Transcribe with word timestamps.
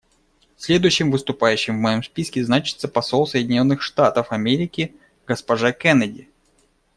Следующим 0.57 1.11
выступающим 1.11 1.75
в 1.77 1.79
моем 1.79 2.01
списке 2.01 2.43
значится 2.43 2.87
посол 2.87 3.27
Соединенных 3.27 3.83
Штатов 3.83 4.31
Америки 4.31 4.95
госпожа 5.27 5.73
Кеннеди. 5.73 6.27